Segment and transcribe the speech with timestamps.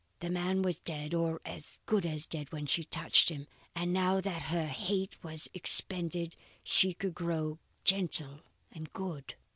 [0.19, 4.19] The man was dead, or as good as dead, when she touched him; and now
[4.19, 8.39] that her hate was expended she would grow gentle
[8.71, 9.35] and good.